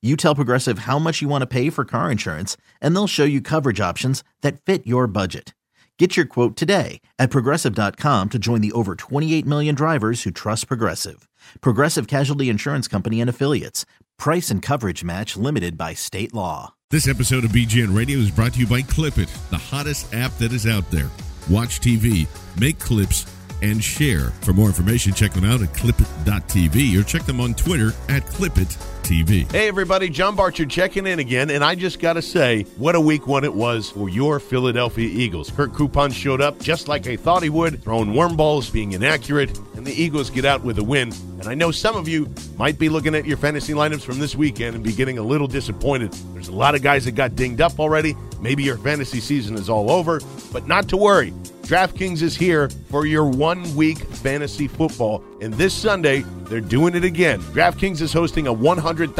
[0.00, 3.24] You tell Progressive how much you want to pay for car insurance, and they'll show
[3.24, 5.54] you coverage options that fit your budget.
[5.98, 10.68] Get your quote today at progressive.com to join the over 28 million drivers who trust
[10.68, 11.28] Progressive.
[11.60, 13.84] Progressive Casualty Insurance Company and Affiliates.
[14.16, 16.74] Price and coverage match limited by state law.
[16.90, 20.30] This episode of BGN Radio is brought to you by Clip It, the hottest app
[20.38, 21.10] that is out there.
[21.50, 22.28] Watch TV,
[22.60, 23.26] make clips,
[23.62, 24.30] and share.
[24.42, 29.50] For more information, check them out at clipit.tv or check them on Twitter at clipit.tv.
[29.50, 33.00] Hey everybody, John Barcher checking in again, and I just got to say, what a
[33.00, 35.50] week one it was for your Philadelphia Eagles.
[35.50, 39.58] Kirk Cousins showed up just like I thought he would, throwing worm balls, being inaccurate,
[39.78, 41.12] and the Eagles get out with a win.
[41.38, 44.34] And I know some of you might be looking at your fantasy lineups from this
[44.34, 46.12] weekend and be getting a little disappointed.
[46.34, 48.16] There's a lot of guys that got dinged up already.
[48.40, 50.20] Maybe your fantasy season is all over,
[50.52, 51.30] but not to worry.
[51.62, 55.22] DraftKings is here for your one week fantasy football.
[55.40, 57.40] And this Sunday, they're doing it again.
[57.40, 59.12] DraftKings is hosting a $100,000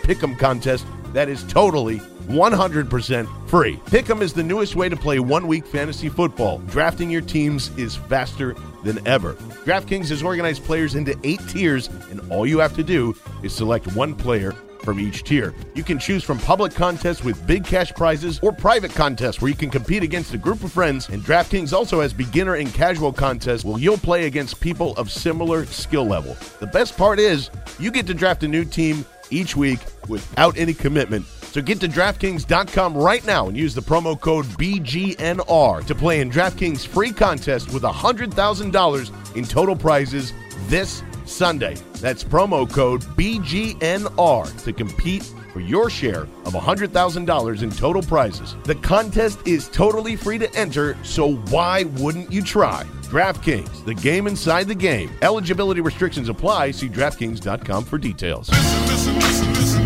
[0.00, 3.76] pick'em contest that is totally 100% free.
[3.86, 6.58] Pick'em is the newest way to play one week fantasy football.
[6.68, 9.34] Drafting your teams is faster than ever.
[9.64, 13.94] DraftKings has organized players into eight tiers, and all you have to do is select
[13.94, 14.52] one player
[14.84, 15.54] from each tier.
[15.74, 19.56] You can choose from public contests with big cash prizes or private contests where you
[19.56, 21.08] can compete against a group of friends.
[21.08, 25.66] And DraftKings also has beginner and casual contests where you'll play against people of similar
[25.66, 26.36] skill level.
[26.60, 30.74] The best part is you get to draft a new team each week without any
[30.74, 31.26] commitment.
[31.50, 36.30] So get to DraftKings.com right now and use the promo code BGNR to play in
[36.30, 40.32] DraftKings free contest with $100,000 in total prizes
[40.66, 41.76] this Sunday.
[41.94, 48.54] That's promo code BGNR to compete for your share of $100,000 in total prizes.
[48.64, 52.84] The contest is totally free to enter, so why wouldn't you try?
[53.02, 55.10] DraftKings, the game inside the game.
[55.22, 56.72] Eligibility restrictions apply.
[56.72, 58.50] See DraftKings.com for details.
[58.50, 59.77] Listen, listen, listen.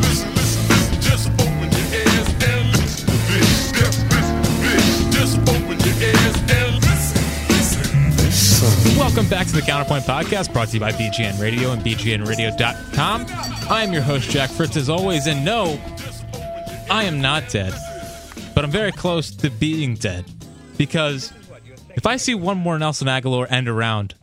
[9.22, 13.26] Welcome back to the Counterpoint Podcast, brought to you by BGN Radio and BGNRadio.com.
[13.70, 15.80] I am your host, Jack Fritz, as always, and no,
[16.90, 17.72] I am not dead,
[18.52, 20.24] but I'm very close to being dead
[20.76, 21.32] because
[21.94, 24.16] if I see one more Nelson Agholor end around,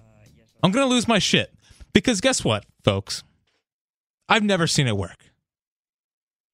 [0.62, 1.54] I'm going to lose my shit.
[1.94, 3.24] Because guess what, folks?
[4.28, 5.32] I've never seen it work.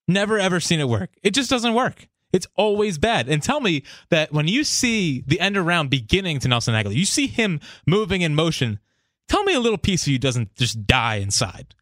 [0.08, 1.10] Never ever seen it work.
[1.24, 2.08] It just doesn't work.
[2.36, 3.30] It's always bad.
[3.30, 7.06] And tell me that when you see the end around beginning to Nelson Agholor, you
[7.06, 8.80] see him moving in motion.
[9.30, 11.74] Tell me a little piece of you doesn't just die inside.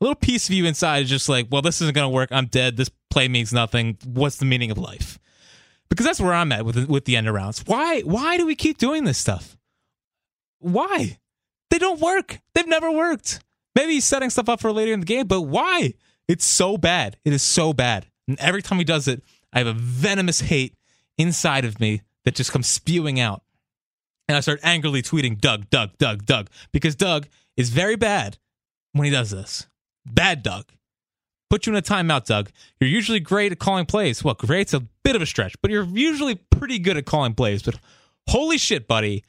[0.00, 2.30] A little piece of you inside is just like, well, this isn't going to work.
[2.32, 2.78] I'm dead.
[2.78, 3.98] This play means nothing.
[4.06, 5.18] What's the meaning of life?
[5.90, 7.68] Because that's where I'm at with with the end arounds.
[7.68, 9.58] Why why do we keep doing this stuff?
[10.58, 11.18] Why?
[11.68, 12.40] They don't work.
[12.54, 13.40] They've never worked.
[13.74, 15.92] Maybe he's setting stuff up for later in the game, but why?
[16.28, 17.18] It's so bad.
[17.26, 18.06] It is so bad.
[18.26, 19.22] And every time he does it,
[19.52, 20.74] I have a venomous hate
[21.18, 23.42] inside of me that just comes spewing out.
[24.28, 28.38] And I start angrily tweeting Doug, Doug, Doug, Doug, because Doug is very bad
[28.92, 29.66] when he does this.
[30.06, 30.66] Bad Doug.
[31.50, 32.50] Put you in a timeout, Doug.
[32.80, 34.24] You're usually great at calling plays.
[34.24, 37.62] Well, great's a bit of a stretch, but you're usually pretty good at calling plays.
[37.62, 37.78] But
[38.28, 39.24] holy shit, buddy.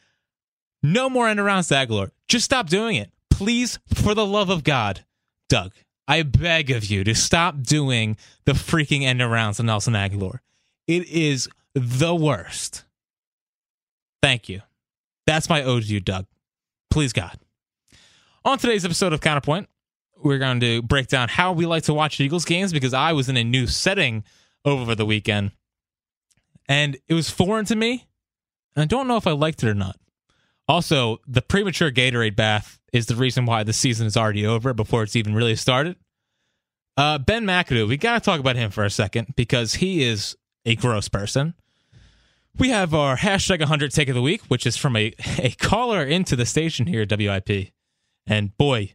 [0.82, 2.12] No more end arounds Agholor.
[2.30, 3.12] Just stop doing it.
[3.30, 5.04] Please, for the love of God,
[5.50, 5.74] Doug,
[6.08, 10.40] I beg of you to stop doing the freaking end arounds to Nelson Agholor.
[10.88, 12.84] It is the worst.
[14.22, 14.62] Thank you.
[15.26, 16.26] That's my ode to you, Doug.
[16.90, 17.40] Please, God.
[18.46, 19.70] On today's episode of Counterpoint,
[20.22, 23.30] we're going to break down how we like to watch Eagles games because I was
[23.30, 24.24] in a new setting
[24.66, 25.52] over the weekend,
[26.68, 28.08] and it was foreign to me.
[28.76, 29.98] And I don't know if I liked it or not.
[30.68, 35.04] Also, the premature Gatorade bath is the reason why the season is already over before
[35.04, 35.98] it's even really started.
[36.96, 40.38] Uh, ben McAdoo, we got to talk about him for a second because he is
[40.66, 41.56] a gross person.
[42.58, 46.04] We have our hashtag 100 take of the week, which is from a, a caller
[46.04, 47.70] into the station here at WIP.
[48.28, 48.94] And boy,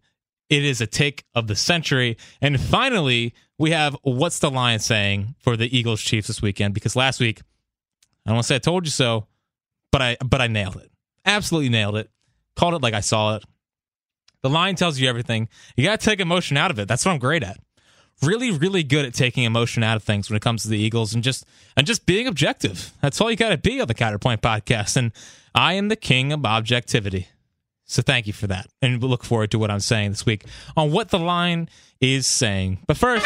[0.48, 2.16] it is a take of the century.
[2.40, 6.72] And finally, we have what's the line saying for the Eagles Chiefs this weekend?
[6.72, 7.42] Because last week,
[8.24, 9.26] I don't want to say I told you so,
[9.90, 10.90] but I but I nailed it.
[11.28, 12.10] Absolutely nailed it.
[12.56, 13.44] Called it like I saw it.
[14.42, 15.48] The line tells you everything.
[15.76, 16.88] You got to take emotion out of it.
[16.88, 17.58] That's what I'm great at.
[18.22, 21.14] Really, really good at taking emotion out of things when it comes to the Eagles
[21.14, 21.44] and just
[21.76, 22.92] and just being objective.
[23.00, 24.96] That's all you got to be on the Counterpoint podcast.
[24.96, 25.12] And
[25.54, 27.28] I am the king of objectivity.
[27.84, 28.66] So thank you for that.
[28.82, 30.44] And we look forward to what I'm saying this week
[30.76, 31.69] on what the line
[32.00, 32.78] is saying.
[32.86, 33.25] But first,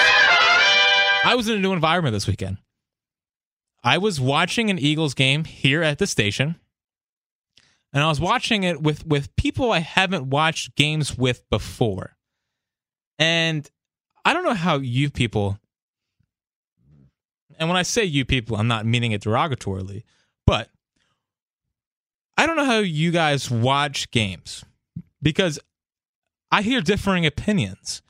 [1.24, 2.58] I was in a new environment this weekend.
[3.84, 6.56] I was watching an Eagles game here at the station.
[7.92, 12.16] And I was watching it with with people I haven't watched games with before.
[13.18, 13.68] And
[14.24, 15.58] I don't know how you people
[17.58, 20.02] and when I say you people, I'm not meaning it derogatorily,
[20.48, 20.68] but
[22.36, 24.64] I don't know how you guys watch games
[25.22, 25.60] because
[26.50, 28.02] I hear differing opinions.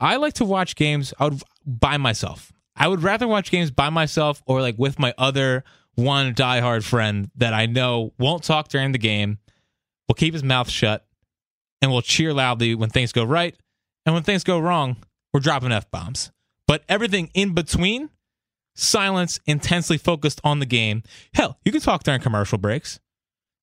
[0.00, 1.34] I like to watch games out
[1.64, 2.52] by myself.
[2.74, 5.62] I would rather watch games by myself or like with my other
[5.98, 9.38] one diehard friend that I know won't talk during the game,
[10.06, 11.04] will keep his mouth shut,
[11.82, 13.56] and will cheer loudly when things go right.
[14.06, 14.96] And when things go wrong,
[15.32, 16.30] we're dropping F bombs.
[16.68, 18.10] But everything in between,
[18.76, 21.02] silence, intensely focused on the game.
[21.34, 23.00] Hell, you can talk during commercial breaks.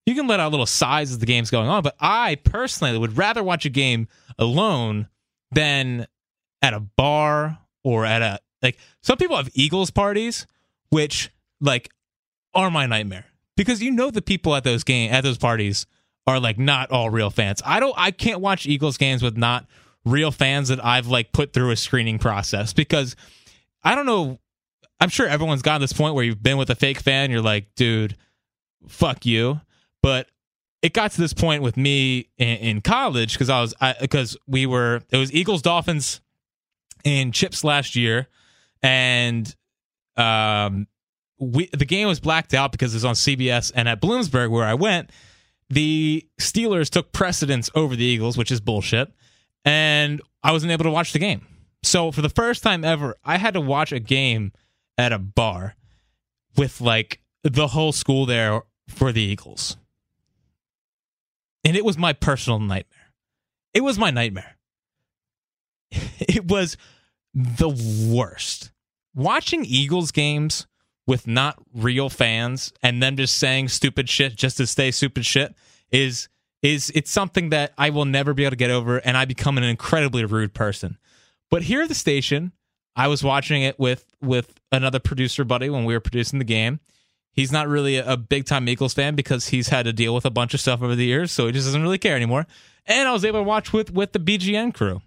[0.05, 3.17] You can let out little sighs as the game's going on, but I personally would
[3.17, 5.07] rather watch a game alone
[5.51, 6.05] than
[6.61, 10.45] at a bar or at a like some people have Eagles parties,
[10.89, 11.89] which like
[12.55, 13.25] are my nightmare
[13.55, 15.85] because you know the people at those game at those parties
[16.27, 17.61] are like not all real fans.
[17.65, 19.67] I don't I can't watch Eagles games with not
[20.05, 23.15] real fans that I've like put through a screening process because
[23.83, 24.39] I don't know
[24.99, 27.73] I'm sure everyone's gotten this point where you've been with a fake fan you're like
[27.75, 28.15] dude
[28.87, 29.61] fuck you
[30.03, 30.27] but
[30.83, 34.67] it got to this point with me in, in college because I was because we
[34.67, 36.21] were it was Eagles Dolphins
[37.03, 38.27] in chips last year
[38.83, 39.53] and
[40.17, 40.87] um
[41.39, 44.65] we the game was blacked out because it was on CBS and at Bloomsburg where
[44.65, 45.09] I went
[45.69, 49.11] the Steelers took precedence over the Eagles which is bullshit
[49.63, 51.45] and I wasn't able to watch the game.
[51.83, 54.53] So for the first time ever I had to watch a game
[54.97, 55.75] at a bar
[56.55, 59.77] with like the whole school there for the Eagles.
[61.63, 63.13] And it was my personal nightmare.
[63.73, 64.57] It was my nightmare.
[66.27, 66.77] It was
[67.33, 67.69] the
[68.09, 68.71] worst.
[69.13, 70.67] Watching Eagles games
[71.07, 75.55] with not real fans and them just saying stupid shit just to stay stupid shit
[75.91, 76.29] is
[76.61, 79.57] is it's something that I will never be able to get over and I become
[79.57, 80.97] an incredibly rude person.
[81.51, 82.53] But here at the station,
[82.95, 86.79] I was watching it with with another producer buddy when we were producing the game.
[87.31, 90.29] He's not really a big time Eagles fan because he's had to deal with a
[90.29, 92.47] bunch of stuff over the years, so he just doesn't really care anymore.
[92.85, 95.01] And I was able to watch with with the BGN crew.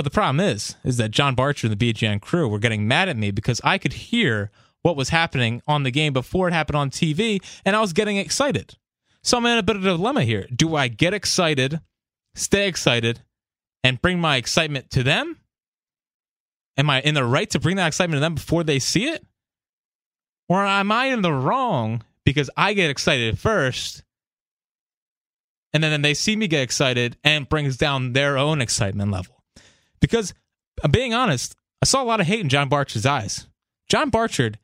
[0.00, 3.10] But the problem is, is that John Barcher and the BGN crew were getting mad
[3.10, 6.78] at me because I could hear what was happening on the game before it happened
[6.78, 8.78] on TV, and I was getting excited.
[9.22, 10.46] So I'm in a bit of a dilemma here.
[10.56, 11.82] Do I get excited,
[12.34, 13.20] stay excited,
[13.84, 15.36] and bring my excitement to them?
[16.78, 19.26] Am I in the right to bring that excitement to them before they see it?
[20.48, 24.02] Or am I in the wrong because I get excited first
[25.74, 29.39] and then they see me get excited and brings down their own excitement level?
[30.00, 30.34] Because
[30.82, 33.46] I'm being honest, I saw a lot of hate in John Barcher's eyes.
[33.88, 34.58] John Barchard,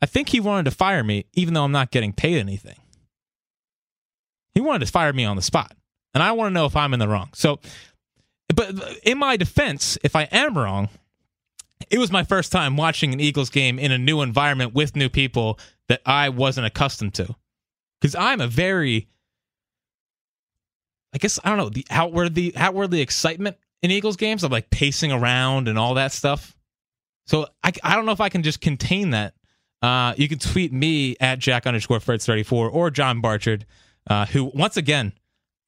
[0.00, 2.78] I think he wanted to fire me, even though I'm not getting paid anything.
[4.54, 5.74] He wanted to fire me on the spot.
[6.14, 7.30] And I want to know if I'm in the wrong.
[7.34, 7.60] So,
[8.54, 10.88] but in my defense, if I am wrong,
[11.90, 15.08] it was my first time watching an Eagles game in a new environment with new
[15.08, 15.58] people
[15.88, 17.34] that I wasn't accustomed to.
[18.00, 19.08] Because I'm a very,
[21.14, 24.44] I guess I don't know the outwardly outwardly excitement in Eagles games.
[24.44, 26.56] I'm like pacing around and all that stuff.
[27.26, 29.34] So I, I don't know if I can just contain that.
[29.82, 33.66] Uh, you can tweet me at Jack underscore Fritz 34 or John Barchard,
[34.08, 35.12] uh, who once again,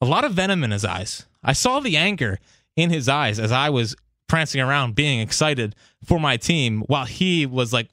[0.01, 1.27] a lot of venom in his eyes.
[1.43, 2.39] I saw the anger
[2.77, 3.97] in his eyes as I was
[4.29, 5.75] prancing around being excited
[6.05, 7.89] for my team while he was like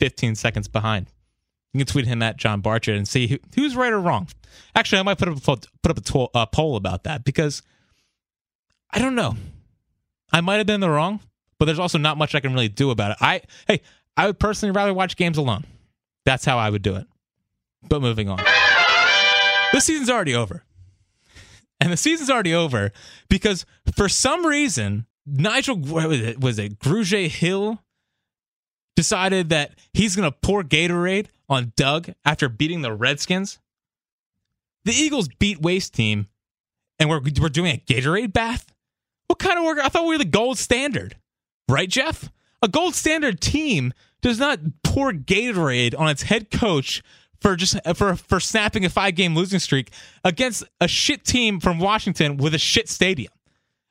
[0.00, 1.10] 15 seconds behind.
[1.72, 4.28] You can tweet him at John Barchard and see who, who's right or wrong.
[4.74, 7.62] Actually, I might put up a, put up a, to, a poll about that because
[8.90, 9.36] I don't know.
[10.32, 11.20] I might have been in the wrong,
[11.58, 13.16] but there's also not much I can really do about it.
[13.20, 13.80] I hey,
[14.16, 15.64] I would personally rather watch games alone.
[16.24, 17.06] That's how I would do it.
[17.88, 18.38] But moving on.
[19.72, 20.64] The season's already over.
[21.80, 22.90] And the season's already over
[23.28, 27.82] because for some reason, Nigel was it, was it Hill
[28.96, 33.60] decided that he's going to pour Gatorade on Doug after beating the Redskins.
[34.84, 36.26] The Eagles beat Waste Team,
[36.98, 38.72] and we're we're doing a Gatorade bath.
[39.28, 39.78] What kind of work?
[39.78, 41.16] I thought we were the gold standard,
[41.68, 42.30] right, Jeff?
[42.60, 47.02] A gold standard team does not pour Gatorade on its head coach
[47.40, 49.92] for just for for snapping a five game losing streak
[50.24, 53.32] against a shit team from Washington with a shit stadium.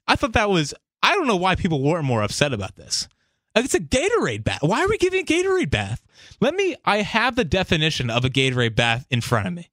[0.07, 0.73] I thought that was.
[1.03, 3.07] I don't know why people weren't more upset about this.
[3.55, 4.59] Like, It's a Gatorade bath.
[4.61, 6.01] Why are we giving a Gatorade bath?
[6.41, 6.75] Let me.
[6.83, 9.69] I have the definition of a Gatorade bath in front of me,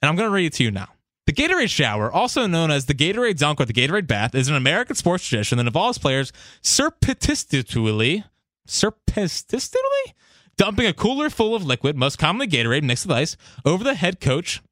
[0.00, 0.88] and I'm going to read it to you now.
[1.26, 4.54] The Gatorade shower, also known as the Gatorade dunk or the Gatorade bath, is an
[4.54, 8.24] American sports tradition that involves players surreptitiously,
[8.64, 10.14] surreptitiously
[10.56, 14.20] dumping a cooler full of liquid, most commonly Gatorade mixed with ice, over the head
[14.20, 14.62] coach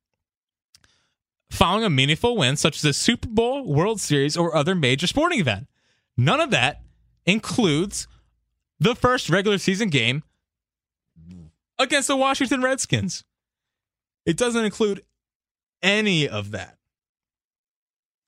[1.51, 5.41] following a meaningful win such as a Super Bowl, World Series, or other major sporting
[5.41, 5.69] event.
[6.17, 6.83] None of that
[7.27, 8.07] includes
[8.79, 10.23] the first regular season game
[11.79, 13.25] against the Washington Redskins.
[14.27, 15.03] It doesn't include
[15.83, 16.79] any of that.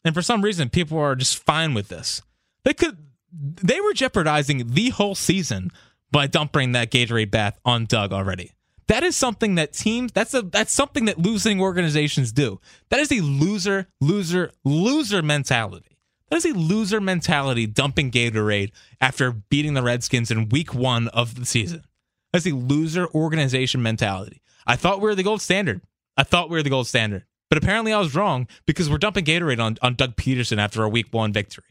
[0.05, 2.23] And for some reason, people are just fine with this.
[2.65, 2.97] They could,
[3.33, 5.71] they were jeopardizing the whole season
[6.11, 8.53] by dumping that Gatorade bath on Doug already.
[8.88, 10.12] That is something that teams.
[10.12, 12.61] That's a that's something that losing organizations do.
[12.91, 15.99] That is a loser, loser, loser mentality.
[16.31, 17.67] That is a loser mentality.
[17.67, 21.85] Dumping Gatorade after beating the Redskins in Week One of the season.
[22.33, 24.41] That's a loser organization mentality.
[24.67, 25.81] I thought we were the gold standard.
[26.17, 27.25] I thought we were the gold standard.
[27.49, 30.88] But apparently I was wrong because we're dumping Gatorade on, on Doug Pederson after a
[30.88, 31.65] week one victory.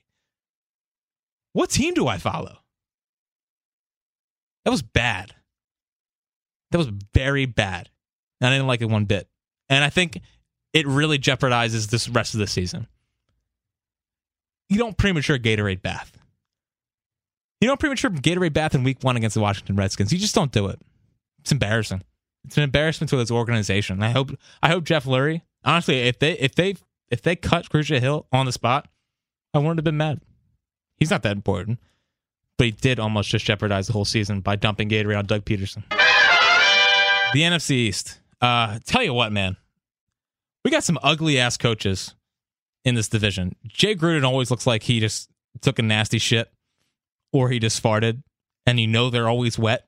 [1.54, 2.60] What team do I follow?
[4.64, 5.36] That was bad.
[6.72, 7.90] That was very bad.
[8.42, 9.28] And I didn't like it one bit.
[9.70, 10.20] And I think
[10.74, 12.88] it really jeopardizes this rest of the season.
[14.70, 16.18] You don't premature Gatorade bath.
[17.62, 20.12] You don't premature Gatorade bath in week one against the Washington Redskins.
[20.12, 20.80] You just don't do it.
[21.40, 22.02] It's embarrassing.
[22.44, 24.04] It's an embarrassment to this organization.
[24.04, 26.76] I hope I hope Jeff Lurie, honestly, if they if they
[27.10, 28.88] if they cut Crucia Hill on the spot,
[29.54, 30.22] I wouldn't have been mad.
[30.98, 31.80] He's not that important.
[32.58, 35.84] But he did almost just jeopardize the whole season by dumping Gatorade on Doug Pederson.
[37.34, 38.20] The NFC East.
[38.40, 39.58] Uh, tell you what, man.
[40.64, 42.16] We got some ugly ass coaches
[42.86, 43.56] in this division.
[43.68, 45.30] Jay Gruden always looks like he just
[45.62, 46.50] took a nasty shit
[47.34, 48.24] or he just farted
[48.66, 49.86] and you know they're always wet.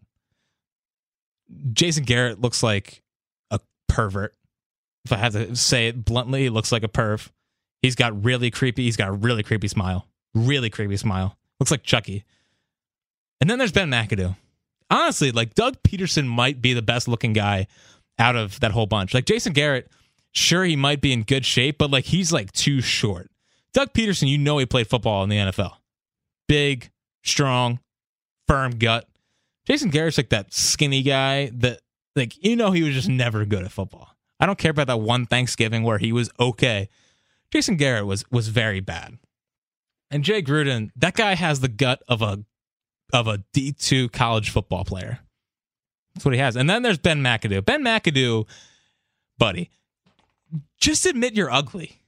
[1.71, 3.01] Jason Garrett looks like
[3.49, 4.35] a pervert.
[5.07, 7.29] If I have to say it bluntly, he looks like a perv.
[7.81, 10.05] He's got really creepy, he's got a really creepy smile.
[10.35, 11.37] Really creepy smile.
[11.61, 12.25] Looks like Chucky.
[13.39, 14.35] And then there's Ben McAdoo.
[14.89, 17.67] Honestly, like Doug Pederson might be the best looking guy
[18.19, 19.13] out of that whole bunch.
[19.13, 19.89] Like Jason Garrett,
[20.33, 23.31] sure he might be in good shape, but like he's like too short.
[23.73, 25.73] Doug Pederson, you know he played football in the NFL.
[26.49, 26.89] Big,
[27.23, 27.79] strong,
[28.45, 29.07] firm gut.
[29.65, 31.79] Jason Garrett's like that skinny guy that
[32.17, 34.16] like you know he was just never good at football.
[34.39, 36.89] I don't care about that one Thanksgiving where he was okay.
[37.51, 39.17] Jason Garrett was was very bad.
[40.09, 42.43] And Jay Gruden, that guy has the gut of a
[43.13, 45.19] of a D2 college football player.
[46.13, 46.55] That's what he has.
[46.55, 47.63] And then there's Ben McAdoo.
[47.63, 48.47] Ben McAdoo,
[49.37, 49.69] buddy,
[50.79, 52.01] just admit you're ugly.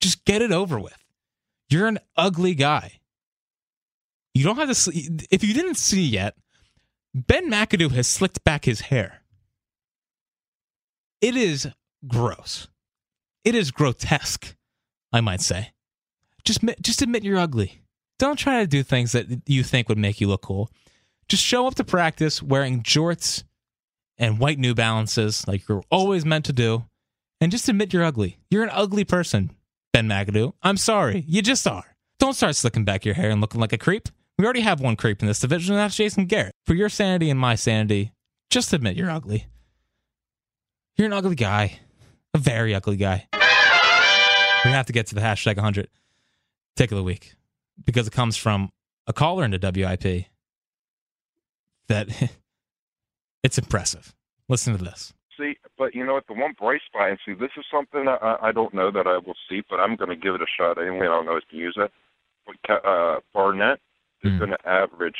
[0.00, 0.98] Just get it over with.
[1.68, 3.00] You're an ugly guy.
[4.34, 6.34] You don't have to see, if you didn't see yet,
[7.14, 9.22] Ben McAdoo has slicked back his hair.
[11.24, 11.66] It is
[12.06, 12.68] gross.
[13.44, 14.54] It is grotesque,
[15.10, 15.70] I might say.
[16.44, 17.80] Just just admit you're ugly.
[18.18, 20.68] Don't try to do things that you think would make you look cool.
[21.26, 23.42] Just show up to practice wearing jorts
[24.18, 26.84] and white New Balances like you're always meant to do,
[27.40, 28.38] and just admit you're ugly.
[28.50, 29.56] You're an ugly person,
[29.94, 30.52] Ben McAdoo.
[30.62, 31.96] I'm sorry, you just are.
[32.18, 34.10] Don't start slicking back your hair and looking like a creep.
[34.36, 36.52] We already have one creep in this division, and that's Jason Garrett.
[36.66, 38.12] For your sanity and my sanity,
[38.50, 39.46] just admit you're ugly.
[40.96, 41.80] You're an ugly guy,
[42.32, 43.26] a very ugly guy.
[44.64, 45.88] We have to get to the hashtag 100
[46.76, 47.34] take of the week
[47.84, 48.70] because it comes from
[49.06, 50.26] a caller into WIP
[51.88, 52.08] that
[53.42, 54.14] it's impressive.
[54.48, 55.12] Listen to this.
[55.38, 56.26] see, but you know what?
[56.28, 59.18] The one bright spot, and see, this is something I, I don't know that I
[59.18, 61.00] will see, but I'm going to give it a shot anyway.
[61.06, 61.90] I don't know if to use it.
[62.46, 63.80] But uh, Barnett
[64.22, 64.38] is Mm.
[64.38, 65.16] going to average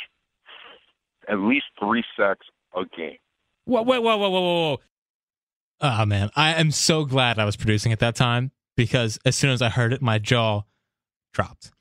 [1.27, 3.17] at least three sacks a game.
[3.65, 4.41] Whoa, whoa, whoa, whoa, whoa,
[4.71, 4.79] whoa.
[5.81, 6.29] Oh, man.
[6.35, 9.69] I am so glad I was producing at that time because as soon as I
[9.69, 10.63] heard it, my jaw
[11.33, 11.71] dropped.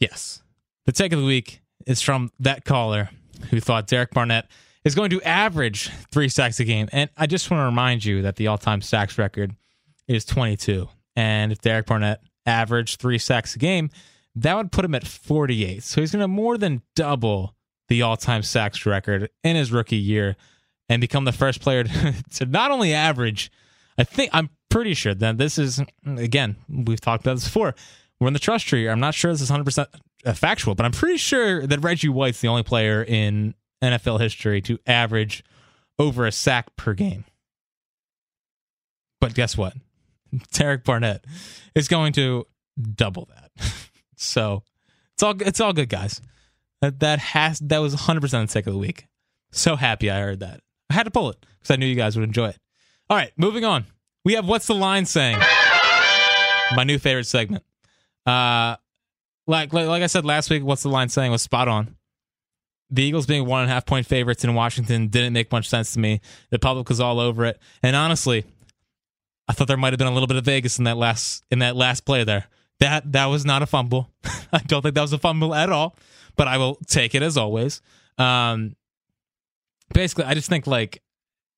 [0.00, 0.42] Yes.
[0.86, 3.10] The take of the week is from that caller
[3.50, 4.46] who thought Derek Barnett
[4.84, 6.88] is going to average three sacks a game.
[6.92, 9.54] And I just want to remind you that the all time sacks record
[10.06, 10.88] is 22.
[11.16, 13.90] And if Derek Barnett averaged three sacks a game,
[14.36, 15.82] that would put him at 48.
[15.82, 17.54] So he's going to more than double
[17.88, 20.36] the all time sacks record in his rookie year
[20.88, 21.84] and become the first player
[22.34, 23.50] to not only average,
[23.98, 27.74] I think, I'm pretty sure that this is, again, we've talked about this before.
[28.20, 28.88] We're in the trust tree.
[28.88, 29.86] I'm not sure this is 100%
[30.24, 34.60] uh, factual, but I'm pretty sure that Reggie White's the only player in NFL history
[34.62, 35.44] to average
[35.98, 37.24] over a sack per game.
[39.20, 39.74] But guess what?
[40.52, 41.24] Derek Barnett
[41.74, 42.46] is going to
[42.94, 43.50] double that.
[44.16, 44.62] so
[45.14, 46.20] it's all it's all good, guys.
[46.80, 49.06] That that has that was 100 percent the take of the week.
[49.52, 50.60] So happy I heard that.
[50.94, 52.58] I had to pull it because I knew you guys would enjoy it.
[53.10, 53.84] All right, moving on.
[54.24, 55.38] We have what's the line saying?
[56.76, 57.64] My new favorite segment.
[58.24, 58.76] Uh,
[59.48, 61.96] like like, like I said last week, what's the line saying was spot on.
[62.90, 65.92] The Eagles being one and a half point favorites in Washington didn't make much sense
[65.94, 66.20] to me.
[66.50, 68.44] The public was all over it, and honestly,
[69.48, 71.58] I thought there might have been a little bit of Vegas in that last in
[71.58, 72.46] that last play there.
[72.78, 74.10] That that was not a fumble.
[74.52, 75.96] I don't think that was a fumble at all.
[76.36, 77.80] But I will take it as always.
[78.16, 78.76] Um,
[79.94, 81.02] basically, I just think like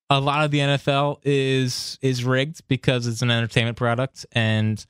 [0.09, 4.83] a lot of the NFL is is rigged because it's an entertainment product, and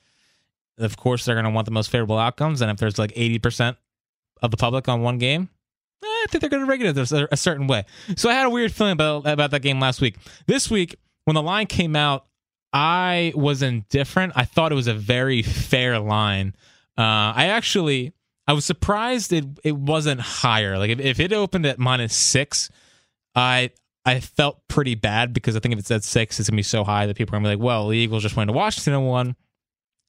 [0.78, 2.62] of course they're going to want the most favorable outcomes.
[2.62, 3.78] And if there's like eighty percent
[4.42, 5.50] of the public on one game,
[6.04, 7.86] eh, I think they're going to rig it a, a certain way.
[8.16, 10.18] So I had a weird feeling about about that game last week.
[10.46, 12.28] This week, when the line came out,
[12.72, 14.34] I was indifferent.
[14.36, 16.54] I thought it was a very fair line.
[16.98, 18.14] Uh, I actually
[18.48, 20.78] I was surprised it it wasn't higher.
[20.78, 22.70] Like if, if it opened at minus six,
[23.38, 23.70] I
[24.04, 26.84] I felt pretty bad because I think if it's at six, it's gonna be so
[26.84, 29.08] high that people are gonna be like, well, the Eagles just went to Washington and
[29.08, 29.36] won.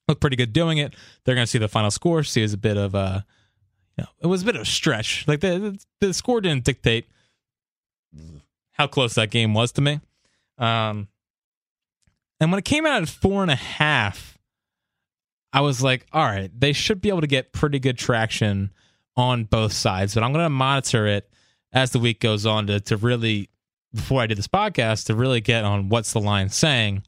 [0.08, 0.94] Look pretty good doing it.
[1.24, 3.24] They're gonna see the final score, see it was a bit of a
[3.96, 5.28] you know, it was a bit of a stretch.
[5.28, 7.06] Like the the score didn't dictate
[8.72, 10.00] how close that game was to me.
[10.56, 11.08] Um
[12.40, 14.38] and when it came out at four and a half,
[15.52, 18.70] I was like, all right, they should be able to get pretty good traction
[19.16, 20.14] on both sides.
[20.14, 21.28] But I'm to monitor it
[21.72, 23.48] as the week goes on to, to really,
[23.94, 27.02] before I did this podcast, to really get on what's the line saying.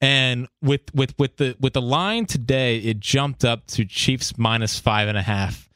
[0.00, 4.78] And with with with the with the line today, it jumped up to Chiefs minus
[4.78, 5.68] five and a half,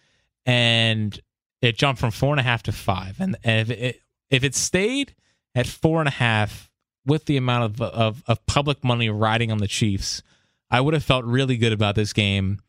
[0.47, 1.19] and
[1.61, 3.21] it jumped from four and a half to five.
[3.21, 5.15] And, and if it if it stayed
[5.55, 6.71] at four and a half,
[7.07, 10.23] with the amount of, of of public money riding on the Chiefs,
[10.71, 12.61] I would have felt really good about this game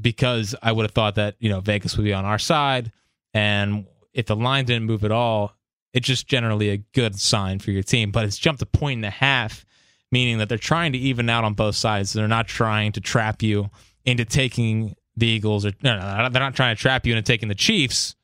[0.00, 2.92] because I would have thought that you know Vegas would be on our side,
[3.32, 5.56] and if the line didn't move at all,
[5.92, 8.10] it's just generally a good sign for your team.
[8.10, 9.66] But it's jumped a point and a half,
[10.10, 12.12] meaning that they're trying to even out on both sides.
[12.12, 13.70] They're not trying to trap you
[14.04, 17.48] into taking the Eagles, or no, no, they're not trying to trap you into taking
[17.48, 18.16] the Chiefs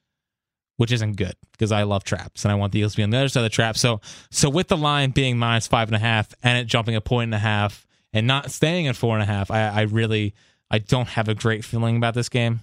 [0.80, 3.10] which isn't good because I love traps and I want the Eagles to be on
[3.10, 3.76] the other side of the trap.
[3.76, 4.00] So,
[4.30, 7.24] so with the line being minus five and a half and it jumping a point
[7.24, 10.32] and a half and not staying at four and a half, I, I really
[10.70, 12.60] I don't have a great feeling about this game,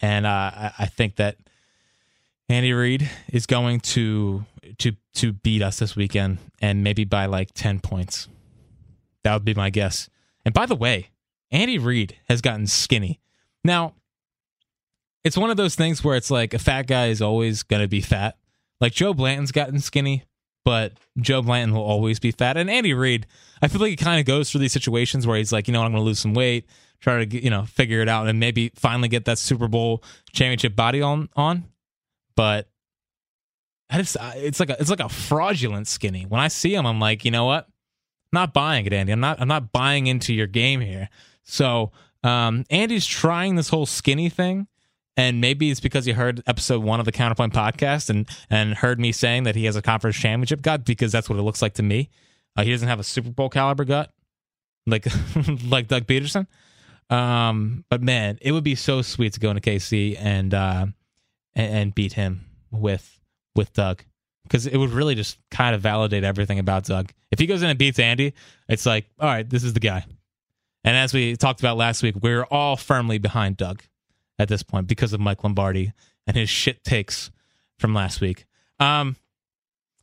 [0.00, 1.36] and uh, I, I think that
[2.48, 4.44] Andy Reid is going to
[4.78, 8.28] to to beat us this weekend and maybe by like ten points.
[9.24, 10.08] That would be my guess.
[10.44, 11.10] And by the way,
[11.50, 13.20] Andy Reid has gotten skinny.
[13.64, 13.94] Now,
[15.24, 17.88] it's one of those things where it's like a fat guy is always going to
[17.88, 18.38] be fat.
[18.80, 20.24] Like Joe Blanton's gotten skinny,
[20.64, 22.56] but Joe Blanton will always be fat.
[22.56, 23.26] And Andy Reid,
[23.60, 25.82] I feel like he kind of goes through these situations where he's like, you know,
[25.82, 26.66] I'm going to lose some weight,
[27.00, 30.76] try to you know figure it out, and maybe finally get that Super Bowl championship
[30.76, 31.64] body on on.
[32.38, 32.68] But
[33.90, 36.22] I just, it's like a it's like a fraudulent skinny.
[36.22, 37.64] When I see him, I'm like, you know what?
[37.64, 39.10] I'm not buying it, Andy.
[39.10, 41.08] I'm not I'm not buying into your game here.
[41.42, 41.90] So
[42.22, 44.68] um, Andy's trying this whole skinny thing
[45.16, 49.00] and maybe it's because he heard episode one of the Counterpoint podcast and and heard
[49.00, 51.74] me saying that he has a conference championship gut because that's what it looks like
[51.74, 52.08] to me.
[52.56, 54.12] Uh, he doesn't have a Super Bowl caliber gut
[54.86, 55.08] like
[55.68, 56.46] like Doug Pederson.
[57.10, 60.86] Um, but man, it would be so sweet to go into KC and uh,
[61.54, 63.20] and, and beat him with
[63.54, 64.02] with Doug
[64.44, 67.12] because it would really just kind of validate everything about Doug.
[67.30, 68.34] If he goes in and beats Andy,
[68.68, 70.04] it's like, all right, this is the guy.
[70.84, 73.82] And as we talked about last week, we're all firmly behind Doug
[74.38, 75.92] at this point because of Mike Lombardi
[76.26, 77.30] and his shit takes
[77.78, 78.46] from last week.
[78.80, 79.16] Um,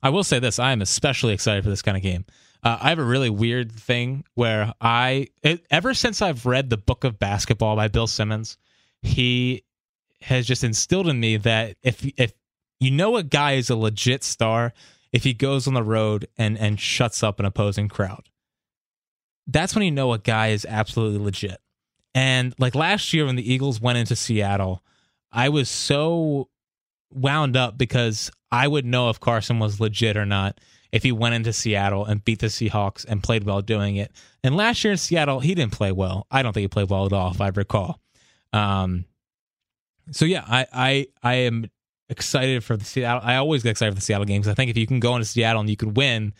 [0.04, 2.26] I will say this: I am especially excited for this kind of game.
[2.64, 6.78] Uh, I have a really weird thing where I, it, ever since I've read the
[6.78, 8.58] Book of Basketball by Bill Simmons,
[9.02, 9.64] he
[10.26, 12.34] has just instilled in me that if if
[12.80, 14.74] you know a guy is a legit star,
[15.12, 18.30] if he goes on the road and and shuts up an opposing crowd,
[19.48, 21.60] that's when you know a guy is absolutely legit.
[22.14, 24.84] And like last year when the Eagles went into Seattle,
[25.32, 26.50] I was so
[27.12, 30.60] wound up because I would know if Carson was legit or not
[30.92, 34.14] if he went into Seattle and beat the Seahawks and played well doing it.
[34.46, 36.26] And last year in Seattle, he didn't play well.
[36.32, 38.00] I don't think he played well at all, if I recall.
[38.54, 39.04] Um,
[40.12, 41.70] so yeah, I I I am
[42.10, 43.22] excited for the Seattle.
[43.24, 44.48] I always get excited for the Seattle games.
[44.48, 46.34] I think if you can go into Seattle and you could win,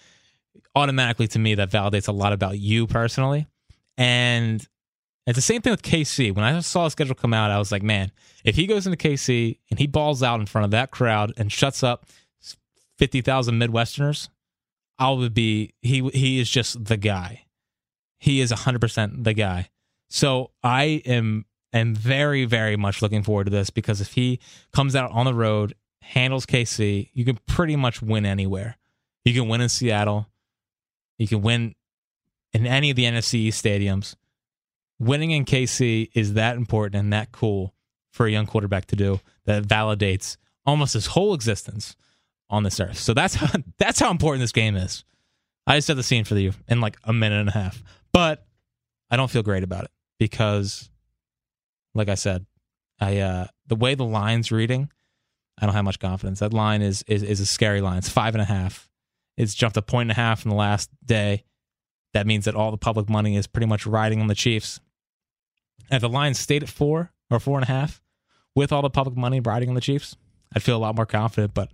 [0.76, 3.48] automatically to me that validates a lot about you personally.
[3.98, 4.66] And
[5.26, 6.36] it's the same thing with KC.
[6.36, 8.12] When I saw the schedule come out, I was like, man,
[8.44, 11.52] if he goes into KC and he balls out in front of that crowd and
[11.52, 12.06] shuts up
[12.98, 14.30] fifty thousand Midwesterners,
[15.00, 17.46] I would be he he is just the guy.
[18.20, 19.70] He is hundred percent the guy.
[20.10, 21.46] So I am
[21.80, 24.40] am very very much looking forward to this because if he
[24.74, 28.78] comes out on the road, handles KC, you can pretty much win anywhere.
[29.24, 30.28] You can win in Seattle.
[31.18, 31.76] You can win
[32.54, 34.16] in any of the NFC stadiums.
[35.00, 37.74] Winning in KC is that important and that cool
[38.12, 41.96] for a young quarterback to do that validates almost his whole existence
[42.50, 42.98] on this earth.
[42.98, 45.04] So that's how that's how important this game is.
[45.68, 47.82] I just set the scene for you in like a minute and a half,
[48.14, 48.46] but
[49.10, 50.90] I don't feel great about it because,
[51.96, 52.46] like I said,
[53.00, 54.92] I uh, the way the line's reading,
[55.58, 56.40] I don't have much confidence.
[56.40, 57.98] That line is is is a scary line.
[57.98, 58.90] It's five and a half.
[59.38, 61.44] It's jumped a point and a half in the last day.
[62.14, 64.80] That means that all the public money is pretty much riding on the Chiefs.
[65.92, 68.02] If the line stayed at four or four and a half,
[68.56, 70.16] with all the public money riding on the Chiefs,
[70.56, 71.54] I'd feel a lot more confident.
[71.54, 71.72] But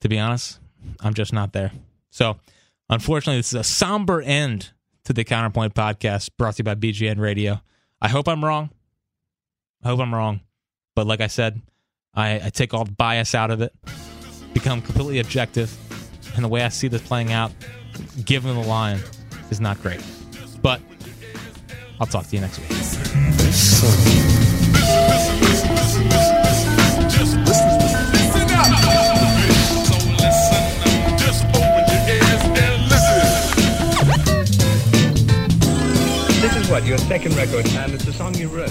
[0.00, 0.58] to be honest,
[1.00, 1.72] I'm just not there.
[2.10, 2.38] So,
[2.88, 4.70] unfortunately, this is a somber end
[5.04, 7.60] to the Counterpoint podcast brought to you by BGN Radio.
[8.00, 8.70] I hope I'm wrong.
[9.82, 10.40] I hope I'm wrong.
[10.94, 11.60] But like I said,
[12.14, 13.74] I, I take all the bias out of it,
[14.54, 15.76] become completely objective.
[16.36, 17.52] And the way I see this playing out,
[18.24, 19.00] given the line,
[19.50, 20.02] is not great.
[20.62, 20.80] But
[22.00, 22.68] I'll talk to you next week.
[36.40, 38.70] This is what, your second record, and it's a song you wrote?